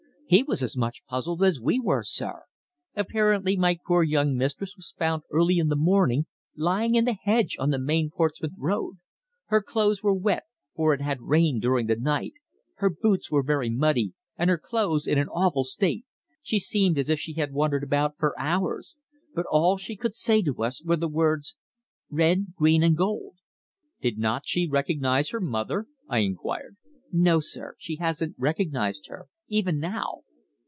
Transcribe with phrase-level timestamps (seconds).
[0.31, 2.43] "He was as much puzzled as we were, sir.
[2.95, 7.57] Apparently my poor young mistress was found early in the morning lying in the hedge
[7.59, 8.99] on the main Portsmouth Road.
[9.47, 10.43] Her clothes were wet,
[10.73, 12.31] for it had rained during the night.
[12.75, 16.05] Her boots were very muddy, and her clothes in an awful state.
[16.41, 18.95] She seemed as if she had wandered about for hours.
[19.35, 21.57] But all she could say to us were the words:
[22.09, 23.39] 'Red, green and gold.'"
[24.01, 26.77] "Did not she recognize her mother?" I inquired.
[27.11, 27.75] "No, sir.
[27.79, 30.21] She hasn't recognized her even now!"